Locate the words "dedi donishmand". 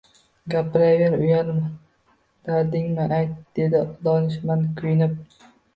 3.61-4.71